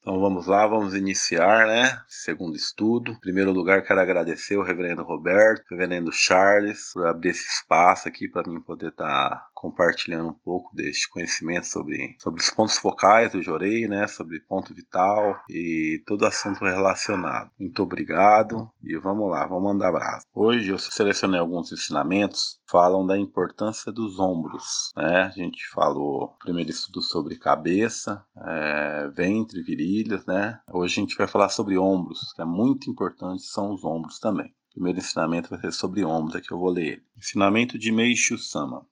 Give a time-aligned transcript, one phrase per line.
[0.00, 2.00] Então vamos lá, vamos iniciar, né?
[2.08, 3.12] Segundo estudo.
[3.12, 8.08] Em primeiro lugar, quero agradecer o reverendo Roberto, o reverendo Charles, por abrir esse espaço
[8.08, 12.78] aqui para mim poder estar tá compartilhando um pouco deste conhecimento sobre, sobre os pontos
[12.78, 14.06] focais do Jorei, né?
[14.06, 17.50] Sobre ponto vital e todo assunto relacionado.
[17.58, 20.24] Muito obrigado e vamos lá, vamos mandar abraço.
[20.34, 24.92] Hoje eu selecionei alguns ensinamentos falam da importância dos ombros.
[24.96, 25.24] Né?
[25.24, 30.24] A gente falou primeiro estudo sobre cabeça, é, ventre, virilhas.
[30.24, 30.58] Né?
[30.72, 34.46] Hoje a gente vai falar sobre ombros, que é muito importante, são os ombros também.
[34.70, 37.02] O primeiro ensinamento vai ser sobre ombros, aqui eu vou ler ele.
[37.18, 38.86] Ensinamento de Meishu Sama.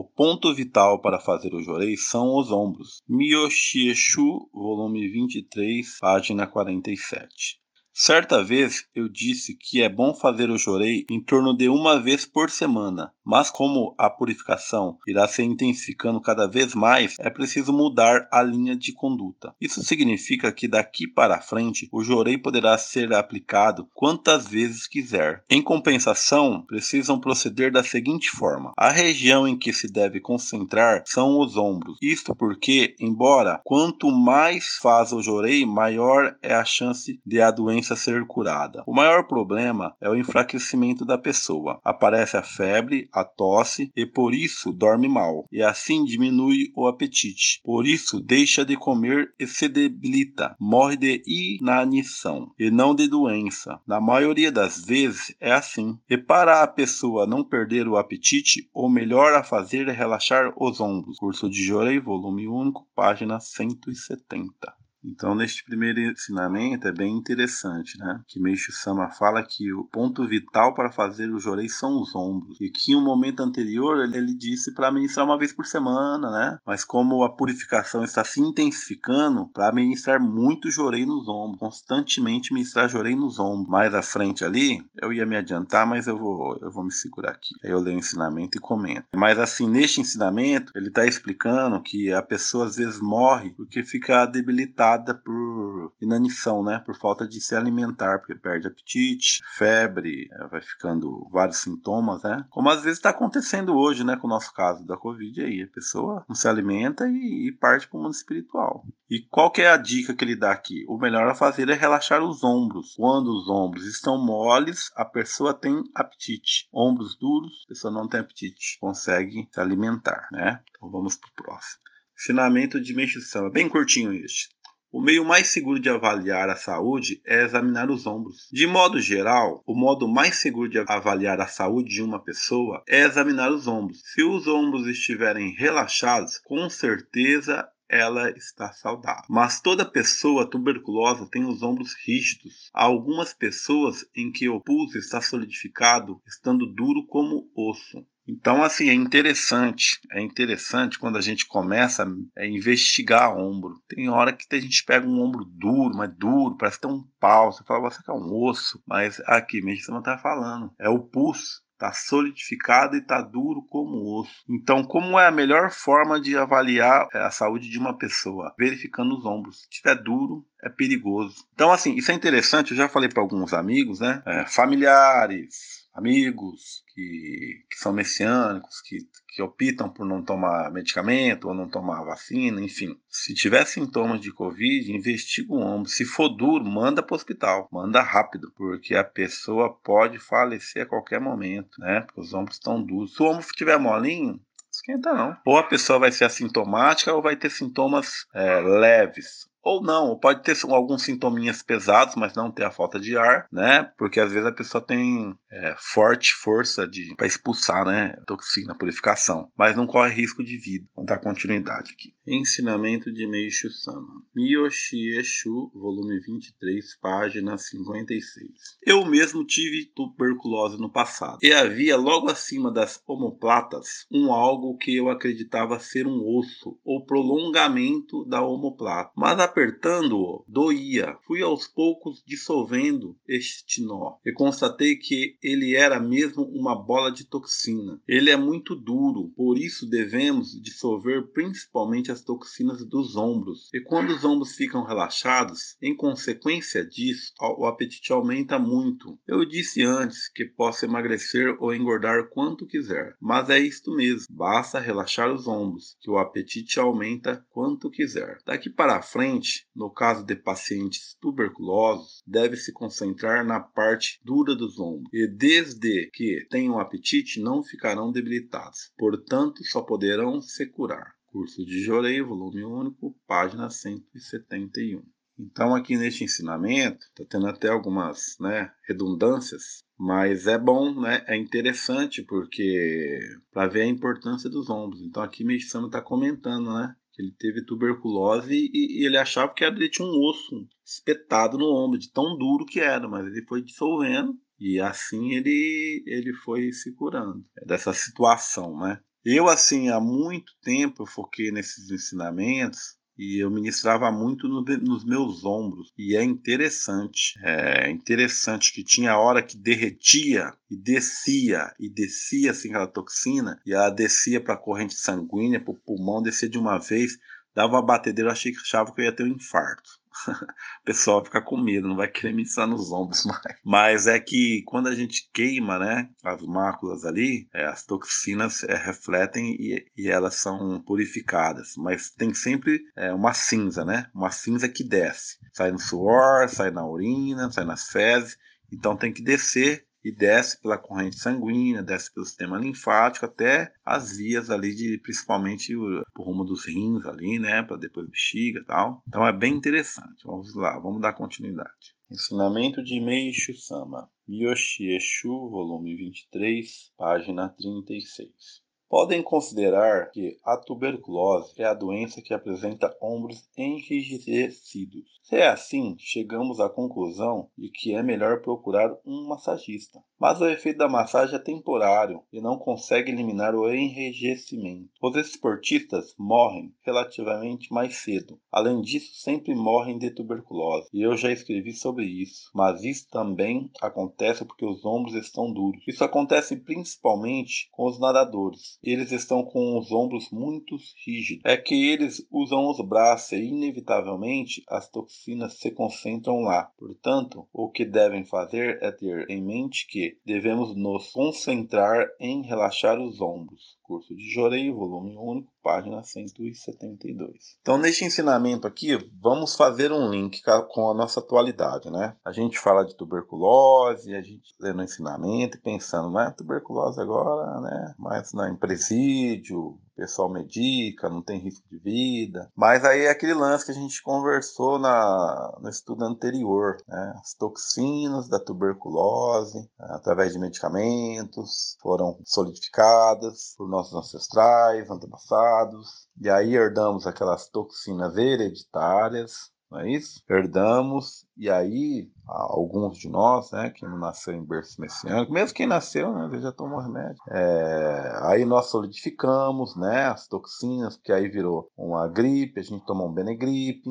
[0.00, 3.02] O ponto vital para fazer o jorei são os ombros.
[3.08, 7.58] Miyoshieshu, volume 23, página 47.
[8.00, 12.24] Certa vez eu disse que é bom fazer o jorei em torno de uma vez
[12.24, 18.28] por semana, mas como a purificação irá se intensificando cada vez mais, é preciso mudar
[18.30, 19.52] a linha de conduta.
[19.60, 25.42] Isso significa que daqui para frente o jorei poderá ser aplicado quantas vezes quiser.
[25.50, 31.40] Em compensação, precisam proceder da seguinte forma: a região em que se deve concentrar são
[31.40, 31.98] os ombros.
[32.00, 37.87] Isto porque, embora quanto mais faz o jorei, maior é a chance de a doença
[37.88, 38.82] doença ser curada.
[38.86, 41.80] O maior problema é o enfraquecimento da pessoa.
[41.84, 47.60] Aparece a febre, a tosse e por isso dorme mal, e assim diminui o apetite.
[47.62, 53.80] Por isso deixa de comer e se debilita, morre de inanição e não de doença.
[53.86, 55.98] Na maioria das vezes é assim.
[56.08, 60.80] E para a pessoa não perder o apetite, o melhor a fazer é relaxar os
[60.80, 61.18] ombros.
[61.18, 64.77] Curso de Jorei, volume único, página 170.
[65.04, 68.20] Então, neste primeiro ensinamento é bem interessante, né?
[68.26, 72.60] Que Meishu Sama fala que o ponto vital para fazer o jorei são os ombros.
[72.60, 76.30] E que em um momento anterior ele, ele disse para ministrar uma vez por semana,
[76.30, 76.58] né?
[76.66, 82.88] Mas como a purificação está se intensificando, para ministrar muito jorei nos ombros, constantemente ministrar
[82.88, 83.68] jorei nos ombros.
[83.68, 87.30] Mais à frente ali, eu ia me adiantar, mas eu vou, eu vou me segurar
[87.30, 87.54] aqui.
[87.64, 89.06] Aí eu leio o ensinamento e comento.
[89.14, 94.26] Mas assim, neste ensinamento, ele está explicando que a pessoa às vezes morre porque fica
[94.26, 96.78] debilitada por inanição, né?
[96.78, 102.44] Por falta de se alimentar, porque perde apetite, febre, é, vai ficando vários sintomas, né?
[102.48, 104.16] Como às vezes está acontecendo hoje, né?
[104.16, 105.62] Com o nosso caso da Covid aí.
[105.62, 108.84] A pessoa não se alimenta e, e parte para o mundo espiritual.
[109.10, 110.84] E qual que é a dica que ele dá aqui?
[110.88, 112.94] O melhor a fazer é relaxar os ombros.
[112.96, 116.68] Quando os ombros estão moles, a pessoa tem apetite.
[116.72, 118.78] Ombros duros, a pessoa não tem apetite.
[118.80, 120.60] Consegue se alimentar, né?
[120.70, 121.88] Então vamos para o próximo.
[122.20, 123.48] Ensinamento de Meixo Sama.
[123.48, 124.48] Bem curtinho este.
[124.90, 128.48] O meio mais seguro de avaliar a saúde é examinar os ombros.
[128.50, 133.02] De modo geral, o modo mais seguro de avaliar a saúde de uma pessoa é
[133.02, 134.00] examinar os ombros.
[134.02, 139.24] Se os ombros estiverem relaxados, com certeza ela está saudável.
[139.28, 142.70] Mas toda pessoa tuberculosa tem os ombros rígidos.
[142.72, 148.06] Há algumas pessoas em que o pulso está solidificado, estando duro como osso.
[148.28, 149.98] Então, assim, é interessante.
[150.12, 152.06] É interessante quando a gente começa
[152.36, 153.80] a investigar ombro.
[153.88, 157.50] Tem hora que a gente pega um ombro duro, mas duro, parece tem um pau.
[157.50, 158.82] Você fala, você quer um osso.
[158.86, 160.72] Mas aqui, mesmo você não está falando.
[160.78, 161.66] É o pulso.
[161.72, 164.42] Está solidificado e está duro como osso.
[164.50, 168.52] Então, como é a melhor forma de avaliar é, a saúde de uma pessoa?
[168.58, 169.60] Verificando os ombros.
[169.60, 171.36] Se estiver duro, é perigoso.
[171.54, 172.72] Então, assim, isso é interessante.
[172.72, 174.20] Eu já falei para alguns amigos, né?
[174.26, 178.98] É, familiares, amigos que, que são messiânicos, que,
[179.28, 182.96] que optam por não tomar medicamento ou não tomar vacina, enfim.
[183.10, 185.90] Se tiver sintomas de Covid, investiga o ombro.
[185.90, 190.86] Se for duro, manda para o hospital, manda rápido, porque a pessoa pode falecer a
[190.86, 192.02] qualquer momento, né?
[192.02, 193.14] Porque os ombros estão duros.
[193.14, 195.36] Se o ombro estiver molinho, esquenta não.
[195.44, 200.42] Ou a pessoa vai ser assintomática ou vai ter sintomas é, leves ou não, pode
[200.42, 203.90] ter alguns sintominhas pesados, mas não ter a falta de ar, né?
[203.96, 209.50] Porque às vezes a pessoa tem é, forte força de para expulsar, né, toxina, purificação,
[209.56, 210.86] mas não corre risco de vida.
[210.94, 212.14] Vamos dar continuidade aqui.
[212.26, 214.22] Ensinamento de Meishu Sama.
[214.34, 218.48] Miyoshi Eshu, volume 23, página 56.
[218.84, 224.96] Eu mesmo tive tuberculose no passado e havia logo acima das omoplatas um algo que
[224.96, 231.16] eu acreditava ser um osso ou prolongamento da omoplata, mas apertando-o doía.
[231.26, 237.24] Fui aos poucos dissolvendo este nó e constatei que ele era mesmo uma bola de
[237.24, 238.00] toxina.
[238.06, 243.70] Ele é muito duro, por isso devemos dissolver principalmente as toxinas dos ombros.
[243.72, 249.18] E quando os ombros ficam relaxados, em consequência disso, o apetite aumenta muito.
[249.26, 254.26] Eu disse antes que posso emagrecer ou engordar quanto quiser, mas é isto mesmo.
[254.30, 258.38] Basta relaxar os ombros, que o apetite aumenta quanto quiser.
[258.44, 259.37] Daqui para frente
[259.74, 266.10] No caso de pacientes tuberculosos, deve se concentrar na parte dura dos ombros e desde
[266.12, 271.14] que tenham apetite não ficarão debilitados, portanto só poderão se curar.
[271.26, 275.02] Curso de Jorei, volume único, página 171.
[275.38, 281.36] Então, aqui neste ensinamento, está tendo até algumas né, redundâncias, mas é bom, né, é
[281.36, 283.20] interessante, porque
[283.52, 285.00] para ver a importância dos ombros.
[285.00, 289.88] Então, aqui Meixano está comentando né, ele teve tuberculose e, e, ele achava que ele
[289.88, 294.38] tinha um osso espetado no ombro, de tão duro que era, mas ele foi dissolvendo
[294.58, 299.00] e assim ele, ele foi se curando dessa situação, né?
[299.24, 305.04] Eu, assim, há muito tempo eu foquei nesses ensinamentos e eu ministrava muito no, nos
[305.04, 305.92] meus ombros.
[305.98, 312.68] E é interessante, é interessante que tinha hora que derretia e descia, e descia assim
[312.68, 316.78] aquela toxina, e ela descia para a corrente sanguínea, para o pulmão, descia de uma
[316.78, 317.18] vez,
[317.58, 319.90] dava uma batedeira, eu achei que achava que eu ia ter um infarto.
[320.28, 323.42] o pessoal fica com medo, não vai querer me ensinar nos ombros mais.
[323.64, 328.76] Mas é que quando a gente queima, né, as máculas ali, é, as toxinas é,
[328.76, 331.72] refletem e, e, elas são purificadas.
[331.76, 334.08] Mas tem sempre é, uma cinza, né?
[334.14, 335.38] Uma cinza que desce.
[335.52, 338.38] Sai no suor, sai na urina, sai nas fezes.
[338.72, 344.16] Então tem que descer e desce pela corrente sanguínea, desce pelo sistema linfático até as
[344.16, 349.02] vias ali de principalmente o, rumo dos rins ali, né, para depois bexiga e tal.
[349.08, 350.24] Então é bem interessante.
[350.24, 351.96] Vamos lá, vamos dar continuidade.
[352.10, 358.67] Ensinamento de Meishu Sama, Miyoshi Eshu, volume 23, página 36.
[358.88, 365.04] Podem considerar que a tuberculose é a doença que apresenta ombros enrijecidos.
[365.22, 370.02] Se é assim, chegamos à conclusão de que é melhor procurar um massagista.
[370.18, 374.88] Mas o efeito da massagem é temporário e não consegue eliminar o enrijecimento.
[375.02, 378.40] Os esportistas morrem relativamente mais cedo.
[378.50, 380.88] Além disso, sempre morrem de tuberculose.
[380.94, 382.50] E eu já escrevi sobre isso.
[382.54, 385.82] Mas isso também acontece porque os ombros estão duros.
[385.86, 391.42] Isso acontece principalmente com os nadadores eles estão com os ombros muito rígidos.
[391.44, 396.64] É que eles usam os braços e, inevitavelmente, as toxinas se concentram lá.
[396.78, 403.00] Portanto, o que devem fazer é ter em mente que devemos nos concentrar em relaxar
[403.00, 403.77] os ombros.
[403.88, 407.56] Curso de Jorei, volume único, página 172.
[407.62, 412.14] Então, neste ensinamento aqui, vamos fazer um link com a nossa atualidade, né?
[412.22, 417.00] A gente fala de tuberculose, a gente lê no ensinamento e pensando, não é tuberculose
[417.00, 417.94] agora, né?
[417.98, 422.48] Mas na presídio, pessoal medica, não tem risco de vida.
[422.54, 427.14] Mas aí é aquele lance que a gente conversou na, no estudo anterior, né?
[427.20, 436.06] As toxinas da tuberculose, através de medicamentos, foram solidificadas por nossos ancestrais, antepassados.
[436.20, 440.22] E aí herdamos aquelas toxinas hereditárias, não é isso?
[440.28, 445.66] Herdamos, e aí alguns de nós, né, que não nasceu em berço messiânico, mesmo quem
[445.66, 447.22] nasceu, né, já tomou remédio.
[447.30, 453.08] É, aí nós solidificamos, né, as toxinas, porque aí virou uma gripe, a gente tomou
[453.08, 453.90] um Benegripe,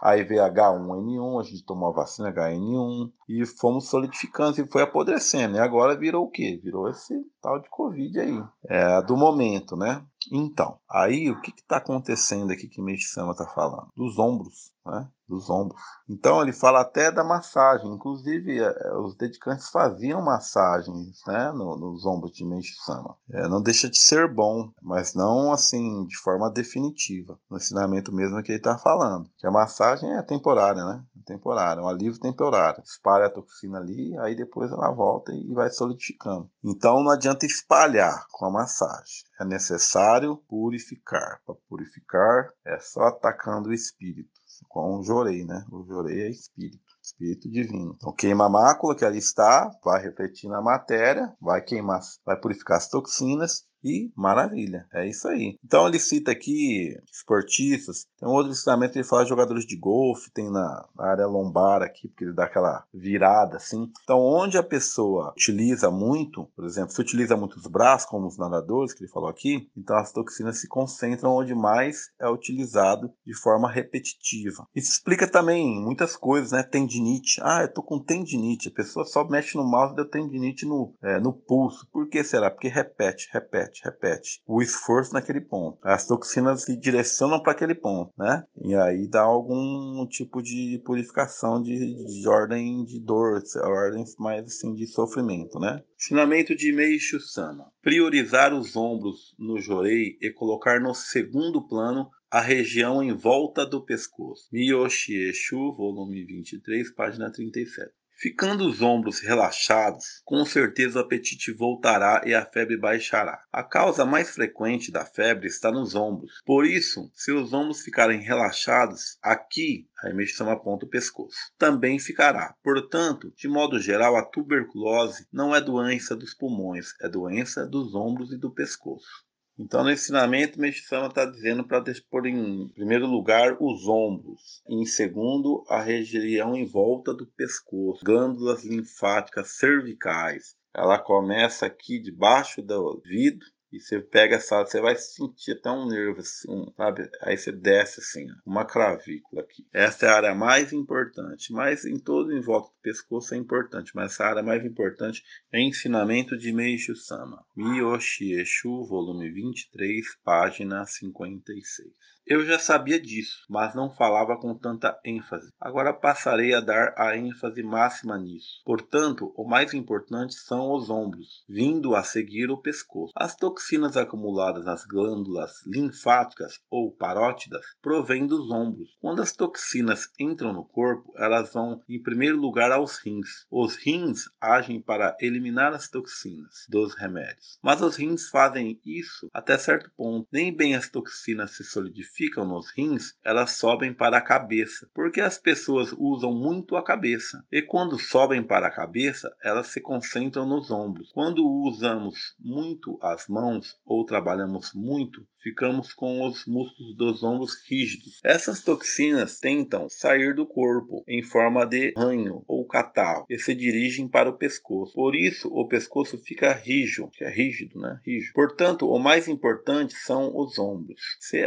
[0.00, 5.56] Aí veio H1N1, a gente tomou a vacina HN1 e fomos solidificando e foi apodrecendo.
[5.56, 6.60] E agora virou o quê?
[6.62, 8.42] Virou esse tal de Covid aí.
[8.68, 10.04] É do momento, né?
[10.30, 13.88] Então, aí o que está acontecendo aqui que Meixama está falando?
[13.96, 15.08] Dos ombros, né?
[15.28, 15.80] Dos ombros.
[16.08, 17.92] Então ele fala até da massagem.
[17.92, 23.14] Inclusive, é, os dedicantes faziam massagens né, no, nos ombros de Meixama.
[23.30, 27.38] É, não deixa de ser bom, mas não assim de forma definitiva.
[27.50, 29.28] No ensinamento mesmo que ele está falando.
[29.36, 31.04] Que a massagem é temporária, né?
[31.20, 32.82] É temporária, é um alívio temporário.
[32.82, 36.50] Espalha a toxina ali, aí depois ela volta e vai solidificando.
[36.64, 39.28] Então não adianta espalhar com a massagem.
[39.38, 40.07] É necessário
[40.48, 41.40] purificar.
[41.44, 44.30] Para purificar é só atacando o espírito.
[44.68, 45.64] Com o jorei, né?
[45.70, 46.82] O jorei é espírito.
[47.02, 47.94] Espírito divino.
[47.96, 52.78] Então queima a mácula que ali está, vai refletir na matéria, vai queimar, vai purificar
[52.78, 55.58] as toxinas e maravilha, é isso aí.
[55.64, 59.76] Então ele cita aqui esportistas, tem um outro ensinamento que ele fala de jogadores de
[59.76, 63.90] golfe, tem na, área lombar aqui, porque ele dá aquela virada assim.
[64.02, 68.38] Então, onde a pessoa utiliza muito, por exemplo, se utiliza muito os braços, como os
[68.38, 73.34] nadadores, que ele falou aqui, então as toxinas se concentram onde mais é utilizado de
[73.34, 74.66] forma repetitiva.
[74.74, 76.62] Isso explica também muitas coisas, né?
[76.62, 77.40] Tendinite.
[77.42, 78.68] Ah, eu tô com tendinite.
[78.68, 81.86] A pessoa só mexe no mouse e deu tendinite no, é, no pulso.
[81.92, 82.50] Por que será?
[82.50, 84.42] Porque repete, repete repete, repete.
[84.46, 85.78] O esforço naquele ponto.
[85.82, 88.44] As toxinas se direcionam para aquele ponto, né?
[88.62, 94.74] E aí dá algum tipo de purificação de, de ordem de dor, ordens mais assim
[94.74, 95.82] de sofrimento, né?
[95.96, 97.70] Ensinamento de Meishu Sama.
[97.82, 103.84] Priorizar os ombros no jorei e colocar no segundo plano a região em volta do
[103.84, 104.48] pescoço.
[104.52, 107.90] Miyoshi Eshu, volume 23, página 37.
[108.20, 113.40] Ficando os ombros relaxados, com certeza o apetite voltará e a febre baixará.
[113.52, 116.40] A causa mais frequente da febre está nos ombros.
[116.44, 121.36] Por isso, se os ombros ficarem relaxados, aqui a imersão aponta o pescoço.
[121.56, 122.56] Também ficará.
[122.60, 128.32] Portanto, de modo geral, a tuberculose não é doença dos pulmões, é doença dos ombros
[128.32, 129.27] e do pescoço.
[129.58, 135.64] Então, no ensinamento, Meshama está dizendo para pôr em primeiro lugar os ombros, em segundo,
[135.68, 140.56] a região em volta do pescoço, glândulas linfáticas cervicais.
[140.72, 145.86] Ela começa aqui debaixo do ouvido e você pega essa, você vai sentir até um
[145.86, 147.08] nervo assim, sabe?
[147.22, 149.66] Aí você desce assim, uma cravícula aqui.
[149.72, 153.92] Essa é a área mais importante, mas em todo em volta do pescoço é importante,
[153.94, 155.22] mas essa área mais importante
[155.52, 157.44] é ensinamento de Meishu Sama.
[157.54, 161.88] Miyoshi Eshu, volume 23, página 56.
[162.30, 165.50] Eu já sabia disso, mas não falava com tanta ênfase.
[165.58, 168.60] Agora passarei a dar a ênfase máxima nisso.
[168.66, 173.14] Portanto, o mais importante são os ombros, vindo a seguir o pescoço.
[173.16, 178.90] As toxinas acumuladas nas glândulas linfáticas ou parótidas provêm dos ombros.
[179.00, 183.46] Quando as toxinas entram no corpo, elas vão em primeiro lugar aos rins.
[183.50, 187.58] Os rins agem para eliminar as toxinas dos remédios.
[187.62, 190.28] Mas os rins fazem isso até certo ponto.
[190.30, 195.20] Nem bem as toxinas se solidificam ficam nos rins, elas sobem para a cabeça, porque
[195.20, 197.44] as pessoas usam muito a cabeça.
[197.50, 201.12] E quando sobem para a cabeça, elas se concentram nos ombros.
[201.12, 208.20] Quando usamos muito as mãos ou trabalhamos muito, ficamos com os músculos dos ombros rígidos.
[208.24, 214.08] Essas toxinas tentam sair do corpo em forma de ranho ou catarro e se dirigem
[214.08, 214.92] para o pescoço.
[214.94, 218.00] Por isso, o pescoço fica rígido, é rígido, né?
[218.04, 218.32] Rígido.
[218.34, 221.00] Portanto, o mais importante são os ombros.
[221.20, 221.44] Se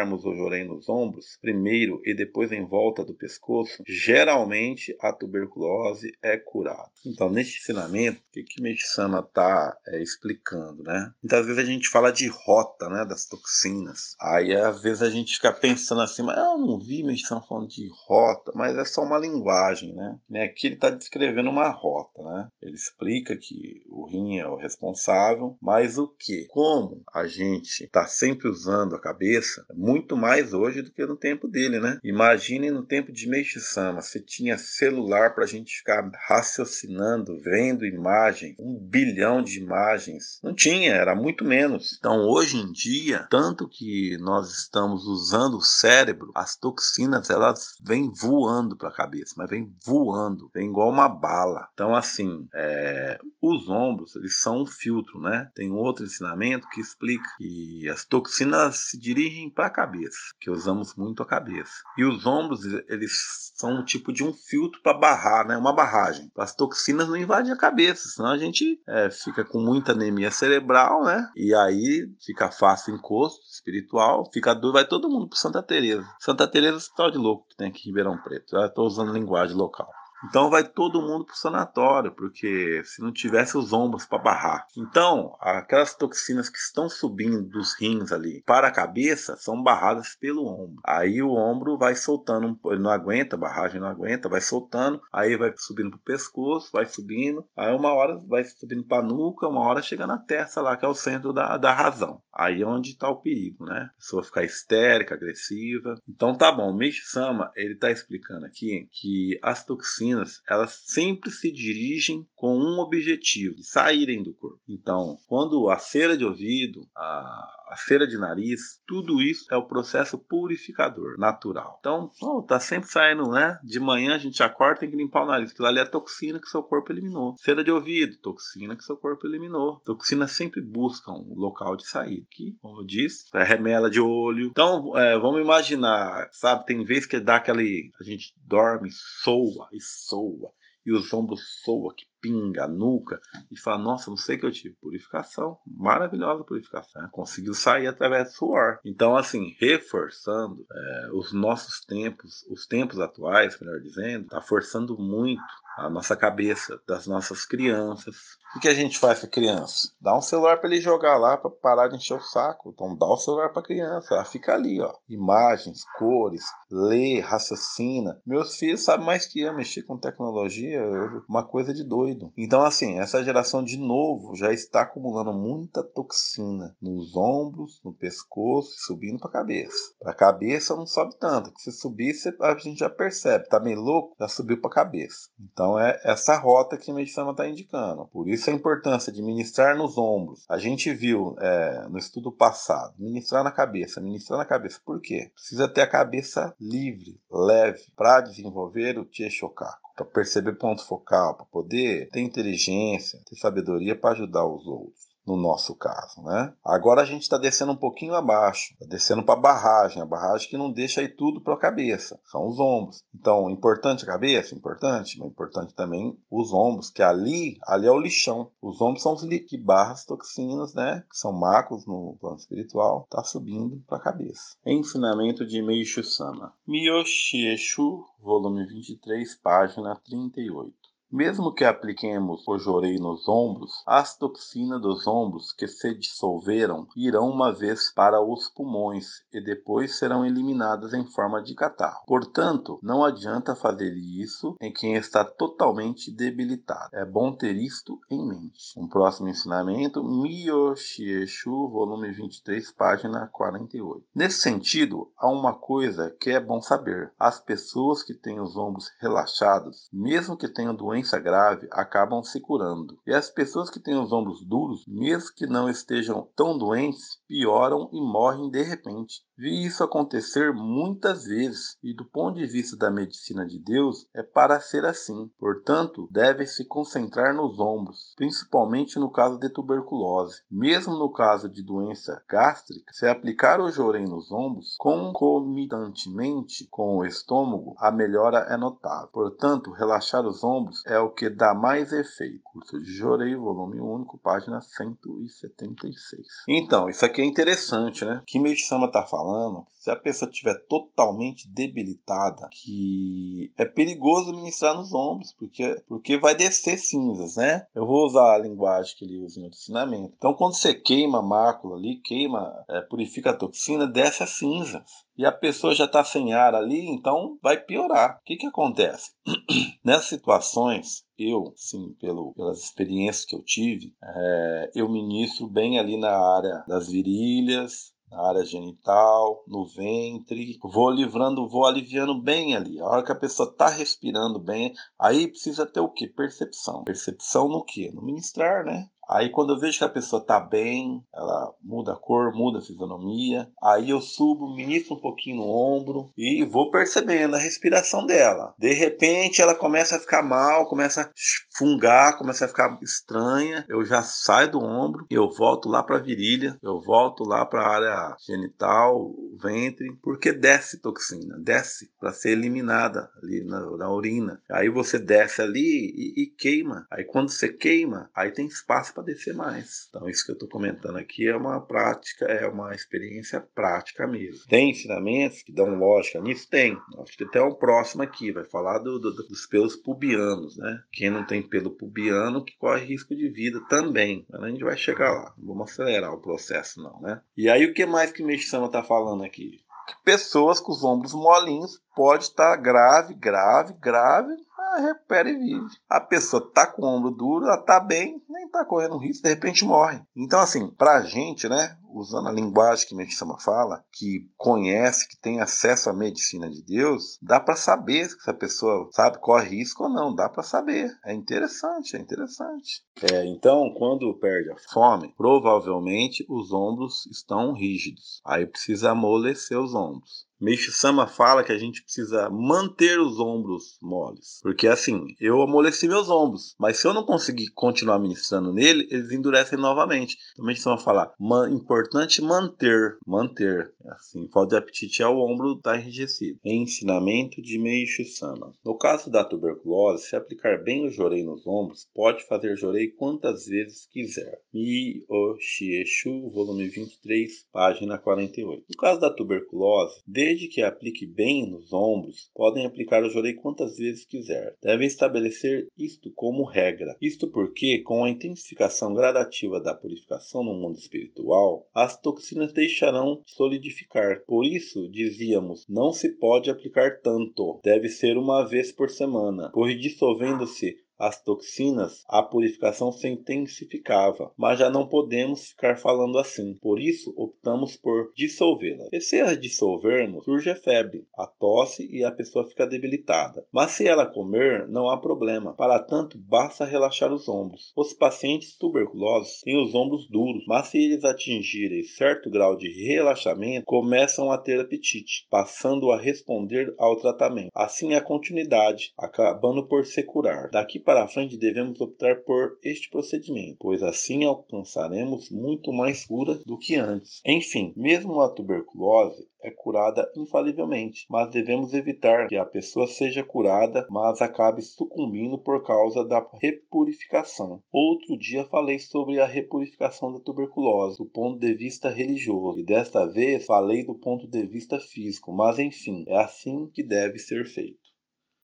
[0.00, 6.12] aplicarmos o jorém nos ombros, primeiro e depois em volta do pescoço, geralmente a tuberculose
[6.22, 6.90] é curada.
[7.04, 11.12] Então, neste ensinamento, o que que Meixama está é, explicando, né?
[11.22, 14.16] Muitas vezes a gente fala de rota, né, das toxinas.
[14.20, 17.88] Aí às vezes a gente fica pensando assim, mas eu não vi medicina falando de
[18.06, 20.44] rota, mas é só uma linguagem, né?
[20.44, 22.48] Aqui ele está descrevendo uma rota, né?
[22.62, 26.46] Ele explica que o rim é o responsável, mas o que?
[26.46, 31.48] Como a gente está sempre usando a cabeça, muito mais hoje do que no tempo
[31.48, 31.98] dele, né?
[32.04, 38.54] Imagine no tempo de Meishisama, você tinha celular para a gente ficar raciocinando, vendo imagem,
[38.58, 40.38] um bilhão de imagens.
[40.44, 41.96] Não tinha, era muito menos.
[41.98, 48.12] Então hoje em dia tanto que nós estamos usando o cérebro, as toxinas elas vêm
[48.12, 51.68] voando para a cabeça, mas vêm voando, vem igual uma bala.
[51.74, 55.50] Então assim, é, os ombros eles são um filtro, né?
[55.54, 61.22] Tem outro ensinamento que explica que as toxinas se dirigem para cabeça, que usamos muito
[61.22, 63.12] a cabeça, e os ombros eles
[63.54, 65.56] são um tipo de um filtro para barrar, né?
[65.56, 66.30] Uma barragem.
[66.36, 71.04] As toxinas não invadem a cabeça, senão a gente é, fica com muita anemia cerebral,
[71.04, 71.28] né?
[71.36, 76.08] E aí fica fácil encosto espiritual, fica duro, vai todo mundo para Santa Teresa.
[76.18, 78.50] Santa Teresa é hospital de louco que tem aqui em Ribeirão Preto.
[78.50, 79.88] Já estou usando linguagem local.
[80.24, 84.66] Então vai todo mundo para o sanatório, porque se não tivesse os ombros para barrar.
[84.76, 90.46] Então, aquelas toxinas que estão subindo dos rins ali para a cabeça são barradas pelo
[90.46, 90.80] ombro.
[90.84, 95.36] Aí o ombro vai soltando, ele não aguenta, a barragem não aguenta, vai soltando, aí
[95.36, 99.48] vai subindo para o pescoço, vai subindo, aí uma hora vai subindo para a nuca,
[99.48, 102.22] uma hora chega na testa lá, que é o centro da, da razão.
[102.32, 103.90] Aí é onde está o perigo, né?
[103.92, 105.94] A pessoa ficar histérica, agressiva.
[106.08, 110.82] Então tá bom, o Mish Sama, ele está explicando aqui que as toxinas toxinas, elas
[110.84, 114.60] sempre se dirigem com um objetivo, de saírem do corpo.
[114.68, 119.66] Então, quando a cera de ouvido, a a cera de nariz, tudo isso é o
[119.66, 121.76] processo purificador natural.
[121.78, 123.58] Então, oh, tá sempre saindo, né?
[123.62, 125.52] De manhã a gente acorda tem que limpar o nariz.
[125.52, 127.36] Aquilo ali é toxina que seu corpo eliminou.
[127.38, 129.80] Cera de ouvido, toxina que seu corpo eliminou.
[129.84, 132.26] Toxinas sempre buscam um local de saída.
[132.30, 134.46] Que, como eu disse, é remela de olho.
[134.46, 136.66] Então, é, vamos imaginar, sabe?
[136.66, 137.92] Tem vezes que dá aquele.
[138.00, 140.52] A gente dorme, soa e soa
[140.84, 144.74] e os ombros soa, que pinga, nuca, e fala, nossa, não sei que eu tive.
[144.80, 147.02] Purificação, maravilhosa purificação.
[147.02, 147.08] Né?
[147.10, 148.78] Conseguiu sair através do suor.
[148.84, 155.42] Então, assim, reforçando é, os nossos tempos, os tempos atuais, melhor dizendo, está forçando muito
[155.76, 158.38] a nossa cabeça das nossas crianças.
[158.54, 159.92] O que a gente faz com a criança?
[160.00, 162.70] Dá um celular para ele jogar lá para parar de encher o saco.
[162.74, 164.92] Então dá o celular para a criança, ela fica ali, ó.
[165.08, 168.20] Imagens, cores, lê, raciocina.
[168.26, 170.82] Meus filhos sabem mais que eu mexer com tecnologia,
[171.28, 172.32] uma coisa de doido doido?
[172.36, 178.72] Então, assim, essa geração de novo já está acumulando muita toxina nos ombros, no pescoço,
[178.78, 179.94] subindo para a cabeça.
[179.98, 183.80] Para a cabeça não sobe tanto, que se subir, a gente já percebe, tá meio
[183.80, 185.28] louco, já subiu para a cabeça.
[185.40, 188.06] Então, é essa rota que a medicina está indicando.
[188.06, 190.44] Por isso a importância de ministrar nos ombros.
[190.48, 194.80] A gente viu é, no estudo passado, ministrar na cabeça, ministrar na cabeça.
[194.84, 195.30] Por quê?
[195.34, 201.46] Precisa ter a cabeça livre, leve, para desenvolver o Tieshokaku para perceber ponto focal, para
[201.46, 206.52] poder ter inteligência, ter sabedoria para ajudar os outros no nosso caso, né?
[206.64, 210.48] Agora a gente está descendo um pouquinho abaixo, está descendo para a barragem, a barragem
[210.48, 213.02] que não deixa aí tudo para a cabeça, são os ombros.
[213.14, 217.98] Então, importante a cabeça, importante, mas importante também os ombros, que ali, ali é o
[217.98, 218.50] lixão.
[218.60, 221.04] Os ombros são os que barram as toxinas, né?
[221.08, 224.56] Que são macos no plano espiritual, tá subindo para a cabeça.
[224.66, 226.52] Ensinamento de Meishu Sama.
[226.66, 230.89] Myoshieshu, volume 23, página 38.
[231.12, 237.28] Mesmo que apliquemos o jorei nos ombros, as toxinas dos ombros que se dissolveram irão
[237.28, 242.04] uma vez para os pulmões e depois serão eliminadas em forma de catarro.
[242.06, 246.90] Portanto, não adianta fazer isso em quem está totalmente debilitado.
[246.92, 248.72] É bom ter isto em mente.
[248.76, 254.06] Um próximo ensinamento, Miyoshieshu, volume 23, página 48.
[254.14, 257.12] Nesse sentido, há uma coisa que é bom saber.
[257.18, 262.38] As pessoas que têm os ombros relaxados, mesmo que tenham doença doença grave acabam se
[262.40, 262.98] curando.
[263.06, 267.88] E as pessoas que têm os ombros duros, mesmo que não estejam tão doentes, pioram
[267.92, 269.22] e morrem de repente.
[269.40, 274.22] Vi isso acontecer muitas vezes e do ponto de vista da medicina de Deus é
[274.22, 275.30] para ser assim.
[275.38, 280.42] Portanto, deve se concentrar nos ombros, principalmente no caso de tuberculose.
[280.50, 287.06] Mesmo no caso de doença gástrica, se aplicar o jorei nos ombros concomitantemente com o
[287.06, 289.08] estômago, a melhora é notável.
[289.08, 292.42] Portanto, relaxar os ombros é o que dá mais efeito.
[292.44, 296.26] Curso de Jorei, volume único, página 176.
[296.46, 298.22] Então, isso aqui é interessante, né?
[298.26, 304.74] Que Meixama está falando falando, se a pessoa estiver totalmente debilitada, que é perigoso ministrar
[304.74, 307.66] nos ombros, porque, porque vai descer cinzas, né?
[307.74, 310.14] Eu vou usar a linguagem que ele usa no ensinamento.
[310.16, 314.82] Então, quando você queima a mácula ali, queima, é, purifica a toxina, desce as cinzas.
[315.16, 318.16] E a pessoa já está sem ar ali, então vai piorar.
[318.16, 319.12] O que, que acontece?
[319.84, 325.98] Nessas situações, eu, sim, pelo, pelas experiências que eu tive, é, eu ministro bem ali
[325.98, 330.58] na área das virilhas, na área genital, no ventre.
[330.62, 332.80] Vou livrando, vou aliviando bem ali.
[332.80, 336.06] A hora que a pessoa está respirando bem, aí precisa ter o que?
[336.08, 336.84] Percepção.
[336.84, 337.90] Percepção no que?
[337.92, 338.88] No ministrar, né?
[339.10, 342.62] Aí quando eu vejo que a pessoa tá bem, ela muda a cor, muda a
[342.62, 348.54] fisionomia, aí eu subo, ministro um pouquinho no ombro e vou percebendo a respiração dela.
[348.56, 351.10] De repente ela começa a ficar mal, começa a
[351.56, 353.64] fungar, começa a ficar estranha.
[353.68, 357.62] Eu já saio do ombro, eu volto lá para a virilha, eu volto lá para
[357.62, 364.40] a área genital, ventre, porque desce toxina, desce para ser eliminada ali na, na, urina.
[364.50, 366.86] Aí você desce ali e, e queima.
[366.90, 369.88] Aí quando você queima, aí tem espaço para descer mais.
[369.88, 374.46] Então, isso que eu estou comentando aqui é uma prática, é uma experiência prática mesmo.
[374.48, 376.48] Tem ensinamentos que dão lógica nisso?
[376.48, 376.76] Tem.
[376.98, 380.82] Acho que até o próximo aqui vai falar do, do, dos pelos pubianos, né?
[380.92, 384.26] Quem não tem pelo pubiano que corre risco de vida também.
[384.30, 385.34] Mas a gente vai chegar lá.
[385.38, 387.20] Não vamos acelerar o processo, não, né?
[387.36, 389.58] E aí, o que mais que Meixama está falando aqui?
[389.86, 394.34] Que pessoas com os ombros molinhos pode estar tá grave, grave, grave
[394.80, 395.66] recupera e vive.
[395.88, 399.28] A pessoa tá com o ombro duro, ela tá bem, nem tá correndo risco, de
[399.28, 400.00] repente morre.
[400.16, 405.40] Então, assim, pra gente, né, usando a linguagem que Medicina fala, que conhece, que tem
[405.40, 409.90] acesso à medicina de Deus, dá para saber se essa pessoa sabe corre risco ou
[409.90, 410.90] não, dá para saber.
[411.04, 412.84] É interessante, é interessante.
[413.02, 418.20] É, então, quando perde a fome, provavelmente os ombros estão rígidos.
[418.24, 420.29] Aí precisa amolecer os ombros.
[420.40, 424.40] Meixo Sama fala que a gente precisa manter os ombros moles.
[424.42, 429.10] Porque assim, eu amoleci meus ombros, mas se eu não conseguir continuar ministrando nele, eles
[429.10, 430.16] endurecem novamente.
[430.32, 431.14] Então Meixo Sama fala,
[431.50, 433.72] importante manter, manter.
[433.90, 436.38] Assim, falta de apetite é o ombro está enrijecido.
[436.44, 438.52] Ensinamento de Meixo Sama.
[438.64, 443.46] No caso da tuberculose, se aplicar bem o jorei nos ombros, pode fazer jorei quantas
[443.46, 444.40] vezes quiser.
[444.52, 448.64] Mi o Shieshu, volume 23, página 48.
[448.68, 453.76] No caso da tuberculose, Desde que aplique bem nos ombros, podem aplicar o jorei quantas
[453.78, 454.54] vezes quiser.
[454.62, 456.96] Devem estabelecer isto como regra.
[457.02, 464.22] Isto porque, com a intensificação gradativa da purificação no mundo espiritual, as toxinas deixarão solidificar.
[464.24, 467.58] Por isso, dizíamos, não se pode aplicar tanto.
[467.64, 474.58] Deve ser uma vez por semana, pois dissolvendo-se as toxinas, a purificação se intensificava, mas
[474.58, 476.54] já não podemos ficar falando assim.
[476.60, 478.88] Por isso, optamos por dissolvê-la.
[478.92, 483.46] E se a dissolvermos, surge a febre, a tosse e a pessoa fica debilitada.
[483.50, 485.54] Mas se ela comer, não há problema.
[485.54, 487.72] Para tanto, basta relaxar os ombros.
[487.74, 493.64] Os pacientes tuberculosos têm os ombros duros, mas se eles atingirem certo grau de relaxamento,
[493.64, 497.50] começam a ter apetite, passando a responder ao tratamento.
[497.54, 500.50] Assim a continuidade, acabando por se curar.
[500.50, 500.78] Daqui
[501.08, 507.20] frente devemos optar por este procedimento, pois assim alcançaremos muito mais cura do que antes.
[507.24, 513.86] Enfim, mesmo a tuberculose é curada infalivelmente, mas devemos evitar que a pessoa seja curada,
[513.90, 517.62] mas acabe sucumbindo por causa da repurificação.
[517.72, 523.06] Outro dia falei sobre a repurificação da tuberculose do ponto de vista religioso e desta
[523.06, 527.79] vez falei do ponto de vista físico, mas enfim, é assim que deve ser feito.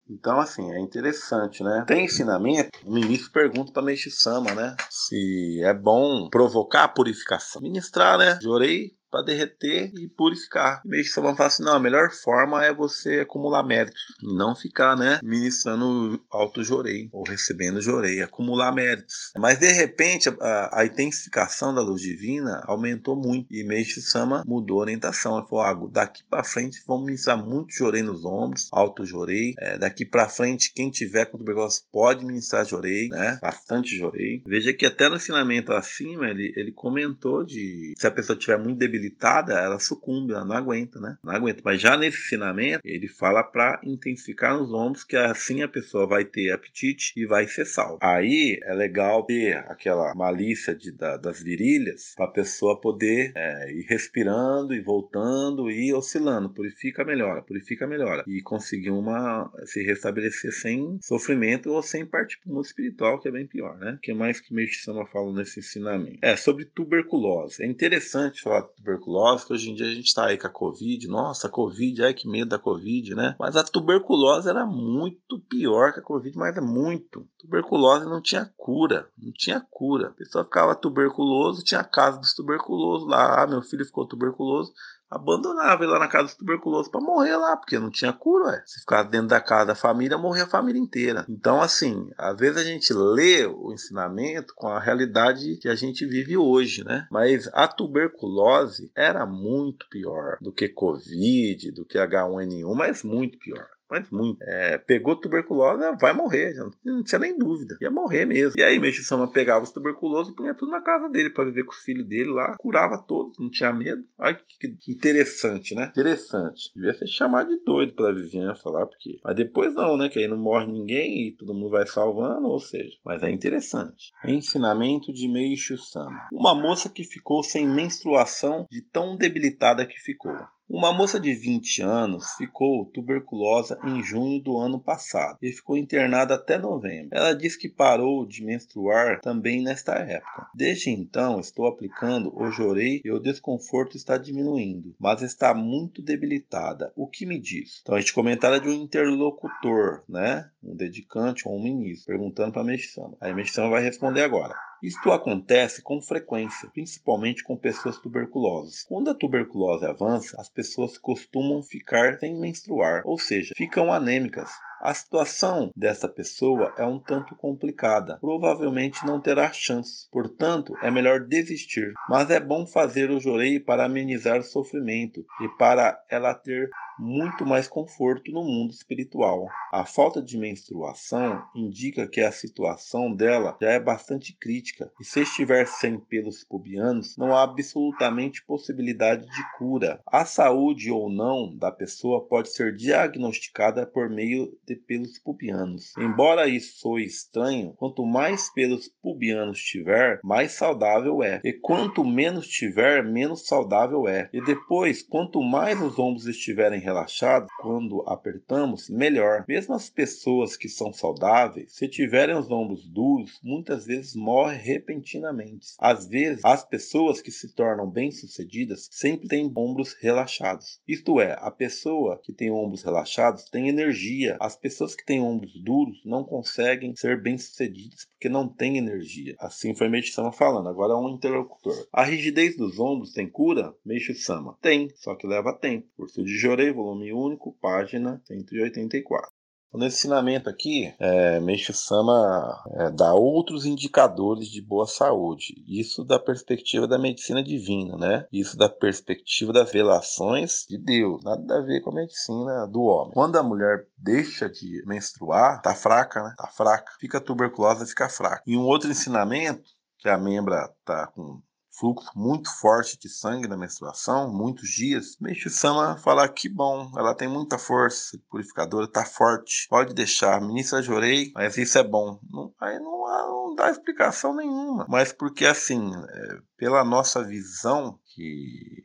[0.09, 1.83] Então, assim, é interessante, né?
[1.87, 4.75] Tem ensinamento, o ministro pergunta para Meixe Sama, né?
[4.89, 7.61] Se é bom provocar a purificação.
[7.61, 8.37] Ministrar, né?
[8.41, 10.81] Jorei para derreter e purificar.
[10.83, 15.19] Meio que falar assim, não, a melhor forma é você acumular méritos, não ficar, né,
[15.21, 19.31] ministrando alto jorei ou recebendo jorei, acumular méritos.
[19.37, 24.79] Mas de repente a, a intensificação da luz divina aumentou muito e Meishi Sama mudou
[24.79, 25.37] a orientação.
[25.37, 29.53] Ele falou, ah, daqui para frente vamos ministrar muito jorei nos ombros, alto jorei.
[29.59, 34.41] É, daqui para frente quem tiver com tuberculose pode ministrar jorei, né, bastante jorei.
[34.43, 38.79] Veja que até no ensinamento acima ele, ele comentou de se a pessoa tiver muito
[38.79, 41.17] debilitada debilitada, ela sucumbe, ela não aguenta, né?
[41.23, 41.61] Não aguenta.
[41.63, 46.23] Mas já nesse ensinamento, ele fala para intensificar nos ombros, que assim a pessoa vai
[46.23, 47.99] ter apetite e vai ser salva.
[48.01, 53.71] Aí é legal ter aquela malícia de, da, das virilhas para a pessoa poder é,
[53.71, 56.49] ir respirando e voltando e oscilando.
[56.49, 58.23] Purifica, melhora, purifica, melhora.
[58.27, 63.27] E conseguir uma se restabelecer sem sofrimento ou sem partir para o mundo espiritual, que
[63.27, 63.93] é bem pior, né?
[63.93, 66.19] O que mais que Meixo Sama fala nesse ensinamento?
[66.21, 67.63] É sobre tuberculose.
[67.63, 70.47] É interessante falar de tuberculose tuberculose, que hoje em dia a gente está aí com
[70.47, 71.07] a Covid.
[71.07, 73.35] Nossa, Covid, ai que medo da Covid, né?
[73.39, 77.27] Mas a tuberculose era muito pior que a Covid, mas é muito.
[77.39, 80.09] Tuberculose não tinha cura, não tinha cura.
[80.09, 83.43] A pessoa ficava tuberculoso, tinha a casa dos tuberculosos lá.
[83.43, 84.71] Ah, meu filho ficou tuberculoso
[85.13, 88.63] abandonava ele lá na casa do tuberculoso para morrer lá, porque não tinha cura, ué.
[88.65, 91.25] Se ficar dentro da casa da família, morria a família inteira.
[91.29, 96.05] Então, assim, às vezes a gente lê o ensinamento com a realidade que a gente
[96.05, 97.07] vive hoje, né?
[97.11, 103.67] Mas a tuberculose era muito pior do que Covid, do que H1N1, mas muito pior
[103.93, 104.41] mas muito.
[104.41, 107.77] É, pegou tuberculose, vai morrer, não tinha nem dúvida.
[107.79, 108.59] Ia morrer mesmo.
[108.59, 111.63] E aí, Meixo Sama pegava os tuberculosos e punha tudo na casa dele para viver
[111.63, 114.03] com os filhos dele lá, curava todos, não tinha medo.
[114.17, 115.89] Olha que, que interessante, né?
[115.91, 116.71] Interessante.
[116.75, 119.19] Devia ser chamado de doido pela vizinhança lá, porque.
[119.23, 120.09] Mas depois não, né?
[120.09, 122.97] Que aí não morre ninguém e todo mundo vai salvando, ou seja.
[123.05, 124.11] Mas é interessante.
[124.25, 126.27] Ensinamento de Meixo Sama.
[126.31, 130.33] Uma moça que ficou sem menstruação de tão debilitada que ficou.
[130.69, 136.35] Uma moça de 20 anos ficou tuberculosa em junho do ano passado e ficou internada
[136.35, 137.09] até novembro.
[137.11, 140.47] Ela diz que parou de menstruar também nesta época.
[140.55, 146.91] Desde então, estou aplicando o jorei e o desconforto está diminuindo, mas está muito debilitada.
[146.95, 147.81] O que me diz?
[147.81, 150.49] Então, a gente comentário de um interlocutor, né?
[150.63, 153.15] Um dedicante ou um ministro, perguntando para a Mexicana.
[153.19, 154.55] Aí a Mexicana vai responder agora.
[154.83, 158.83] Isto acontece com frequência, principalmente com pessoas tuberculosas.
[158.83, 164.51] Quando a tuberculose avança, as pessoas costumam ficar sem menstruar, ou seja, ficam anêmicas.
[164.85, 168.17] A situação dessa pessoa é um tanto complicada.
[168.19, 170.09] Provavelmente não terá chance.
[170.11, 171.93] Portanto, é melhor desistir.
[172.09, 176.69] Mas é bom fazer o jorei para amenizar o sofrimento e para ela ter
[176.99, 179.47] muito mais conforto no mundo espiritual.
[179.71, 185.21] A falta de menstruação indica que a situação dela já é bastante crítica e se
[185.21, 189.99] estiver sem pelos pubianos, não há absolutamente possibilidade de cura.
[190.05, 195.93] A saúde ou não da pessoa pode ser diagnosticada por meio de pelos pubianos.
[195.97, 201.41] Embora isso soe estranho, quanto mais pelos pubianos tiver, mais saudável é.
[201.43, 204.29] E quanto menos tiver, menos saudável é.
[204.33, 209.45] E depois, quanto mais os ombros estiverem relaxado quando apertamos, melhor.
[209.47, 215.67] Mesmo as pessoas que são saudáveis, se tiverem os ombros duros, muitas vezes morrem repentinamente.
[215.79, 220.81] Às vezes, as pessoas que se tornam bem-sucedidas sempre têm ombros relaxados.
[220.87, 224.37] Isto é, a pessoa que tem ombros relaxados tem energia.
[224.39, 229.35] As pessoas que têm ombros duros não conseguem ser bem-sucedidas porque não têm energia.
[229.37, 230.69] Assim foi Meixo Sama falando.
[230.69, 231.85] Agora é um interlocutor.
[231.91, 233.75] A rigidez dos ombros tem cura?
[233.85, 234.57] Meixo Sama.
[234.61, 235.85] Tem, só que leva tempo.
[235.97, 239.32] Curso de Jorei, volume único, página 184.
[239.75, 245.55] Nesse ensinamento aqui, é, Meixo Sama é, dá outros indicadores de boa saúde.
[245.67, 248.27] Isso da perspectiva da medicina divina, né?
[248.31, 251.23] Isso da perspectiva das relações de Deus.
[251.23, 253.13] Nada a ver com a medicina do homem.
[253.13, 256.33] Quando a mulher deixa de menstruar, tá fraca, né?
[256.37, 256.91] Tá fraca.
[256.99, 258.43] Fica tuberculosa, fica fraca.
[258.45, 261.41] E um outro ensinamento que a membra tá com
[261.77, 267.15] fluxo muito forte de sangue na menstruação, muitos dias, Meixo Sama fala que bom, ela
[267.15, 272.19] tem muita força purificadora, tá forte, pode deixar, ministra Jorei, mas isso é bom.
[272.29, 278.83] Não, aí não, não, dá explicação nenhuma, mas porque assim, é, pela nossa visão que